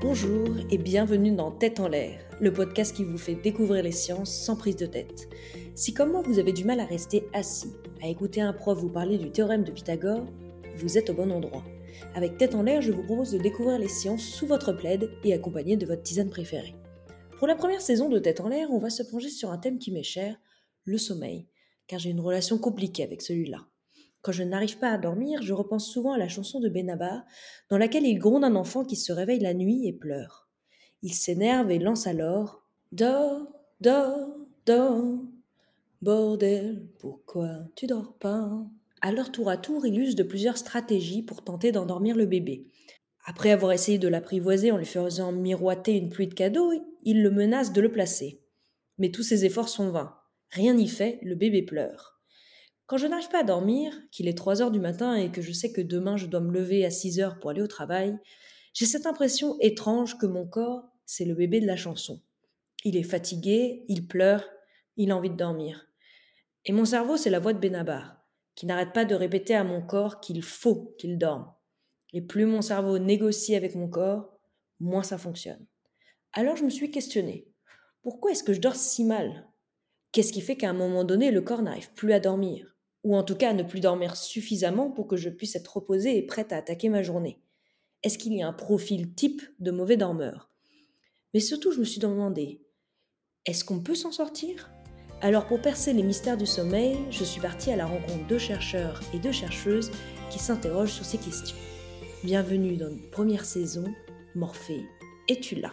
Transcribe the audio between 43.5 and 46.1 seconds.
avoir essayé de l'apprivoiser en lui faisant miroiter une